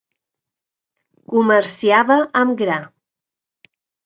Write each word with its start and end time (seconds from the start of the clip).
Comerciava 1.33 2.19
amb 2.43 2.57
gra. 2.63 2.79